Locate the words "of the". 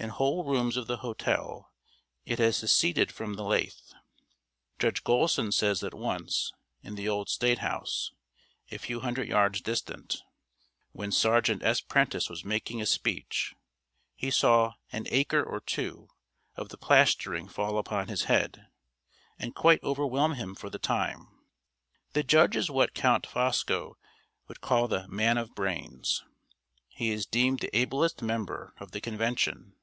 0.76-0.98, 16.54-16.78, 28.78-29.00